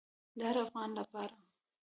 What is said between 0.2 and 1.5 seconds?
د هر افغان لپاره.